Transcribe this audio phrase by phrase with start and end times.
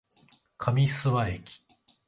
[0.57, 1.59] 上諏訪駅